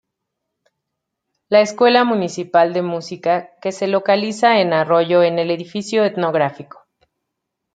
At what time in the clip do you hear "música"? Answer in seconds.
2.81-3.51